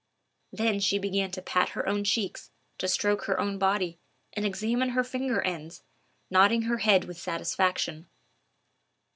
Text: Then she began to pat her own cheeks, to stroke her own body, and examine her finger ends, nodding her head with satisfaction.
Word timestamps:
Then 0.51 0.79
she 0.79 0.97
began 0.97 1.29
to 1.29 1.43
pat 1.43 1.69
her 1.77 1.87
own 1.87 2.03
cheeks, 2.03 2.49
to 2.79 2.87
stroke 2.87 3.25
her 3.25 3.39
own 3.39 3.59
body, 3.59 3.99
and 4.33 4.43
examine 4.43 4.89
her 4.97 5.03
finger 5.03 5.43
ends, 5.43 5.83
nodding 6.31 6.63
her 6.63 6.79
head 6.79 7.03
with 7.05 7.17
satisfaction. 7.19 8.07